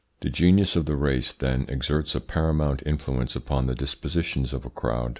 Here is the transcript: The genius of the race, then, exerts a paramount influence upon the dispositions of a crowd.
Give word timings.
The 0.21 0.31
genius 0.31 0.75
of 0.75 0.87
the 0.87 0.95
race, 0.95 1.31
then, 1.31 1.67
exerts 1.69 2.15
a 2.15 2.21
paramount 2.21 2.81
influence 2.87 3.35
upon 3.35 3.67
the 3.67 3.75
dispositions 3.75 4.51
of 4.51 4.65
a 4.65 4.71
crowd. 4.71 5.09